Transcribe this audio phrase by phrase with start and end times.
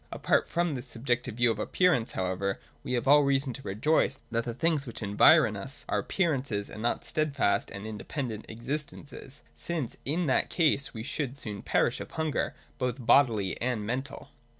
[0.11, 4.45] Apart from this subjective view of Appearance, however, we have all reason to rejoice that
[4.45, 10.25] the things which environ us are appearances and not steadfast and independent existences; since in
[10.25, 14.29] that case we should soon perish of hunger, both bodily and mental.